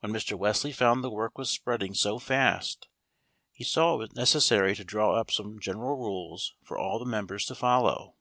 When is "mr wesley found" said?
0.10-1.04